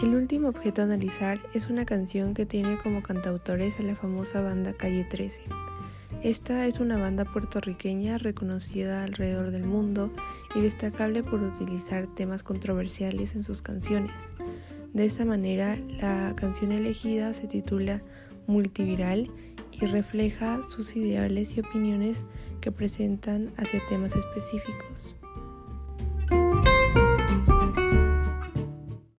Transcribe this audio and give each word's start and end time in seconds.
El 0.00 0.14
último 0.14 0.48
objeto 0.48 0.80
a 0.80 0.84
analizar 0.84 1.40
es 1.54 1.68
una 1.68 1.84
canción 1.84 2.32
que 2.32 2.46
tiene 2.46 2.78
como 2.84 3.02
cantautores 3.02 3.80
a 3.80 3.82
la 3.82 3.96
famosa 3.96 4.40
banda 4.40 4.72
Calle 4.72 5.02
13. 5.02 5.42
Esta 6.22 6.66
es 6.66 6.78
una 6.78 6.98
banda 6.98 7.24
puertorriqueña 7.24 8.16
reconocida 8.16 9.02
alrededor 9.02 9.50
del 9.50 9.64
mundo 9.64 10.12
y 10.54 10.60
destacable 10.60 11.24
por 11.24 11.42
utilizar 11.42 12.06
temas 12.06 12.44
controversiales 12.44 13.34
en 13.34 13.42
sus 13.42 13.60
canciones. 13.60 14.14
De 14.94 15.04
esta 15.04 15.24
manera, 15.24 15.76
la 16.00 16.32
canción 16.36 16.70
elegida 16.70 17.34
se 17.34 17.48
titula 17.48 18.00
Multiviral 18.46 19.32
y 19.72 19.86
refleja 19.86 20.60
sus 20.62 20.94
ideales 20.94 21.56
y 21.56 21.60
opiniones 21.60 22.24
que 22.60 22.70
presentan 22.70 23.52
hacia 23.56 23.84
temas 23.88 24.14
específicos. 24.14 25.16